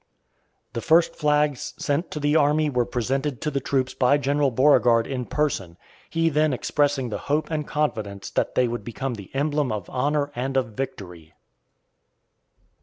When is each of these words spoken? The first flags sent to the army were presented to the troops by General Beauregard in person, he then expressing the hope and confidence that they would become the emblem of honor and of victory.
The 0.73 0.81
first 0.81 1.15
flags 1.15 1.75
sent 1.77 2.09
to 2.09 2.19
the 2.19 2.35
army 2.35 2.71
were 2.71 2.87
presented 2.87 3.39
to 3.41 3.51
the 3.51 3.59
troops 3.59 3.93
by 3.93 4.17
General 4.17 4.49
Beauregard 4.49 5.05
in 5.05 5.27
person, 5.27 5.77
he 6.09 6.27
then 6.27 6.53
expressing 6.53 7.09
the 7.09 7.19
hope 7.29 7.51
and 7.51 7.67
confidence 7.67 8.31
that 8.31 8.55
they 8.55 8.67
would 8.67 8.83
become 8.83 9.13
the 9.13 9.29
emblem 9.35 9.71
of 9.71 9.87
honor 9.91 10.31
and 10.33 10.57
of 10.57 10.69
victory. 10.71 11.33